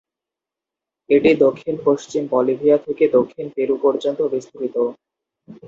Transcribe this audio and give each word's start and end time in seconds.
এটি 1.09 1.31
দক্ষিণ-পশ্চিম 1.41 2.23
বলিভিয়া 2.31 2.77
থেকে 2.85 3.03
দক্ষিণ 3.17 3.45
পেরু 3.55 3.75
পর্যন্ত 3.83 4.19
বিস্তৃত। 4.33 4.75